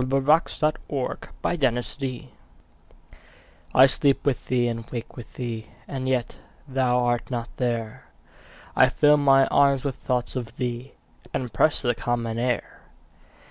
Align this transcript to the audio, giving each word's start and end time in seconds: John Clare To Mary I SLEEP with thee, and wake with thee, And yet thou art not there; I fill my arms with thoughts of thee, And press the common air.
John 0.00 0.08
Clare 0.08 0.44
To 0.46 1.28
Mary 2.00 2.28
I 3.74 3.84
SLEEP 3.84 4.24
with 4.24 4.46
thee, 4.46 4.66
and 4.66 4.90
wake 4.90 5.14
with 5.14 5.34
thee, 5.34 5.66
And 5.86 6.08
yet 6.08 6.38
thou 6.66 7.00
art 7.04 7.30
not 7.30 7.54
there; 7.58 8.06
I 8.74 8.88
fill 8.88 9.18
my 9.18 9.46
arms 9.48 9.84
with 9.84 9.96
thoughts 9.96 10.36
of 10.36 10.56
thee, 10.56 10.94
And 11.34 11.52
press 11.52 11.82
the 11.82 11.94
common 11.94 12.38
air. 12.38 12.80